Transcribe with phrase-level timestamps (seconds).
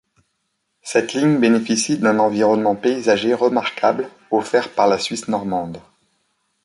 [0.81, 5.79] Cette ligne bénéficie d'un environnement paysager remarquable offert par la Suisse normande.